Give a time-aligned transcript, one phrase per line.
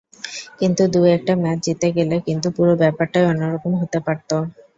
[0.59, 4.29] কিন্তু দু-একটা ম্যাচ জিতে গেলে কিন্তু পুরো ব্যাপারটাই অন্য রকম হতে পারত।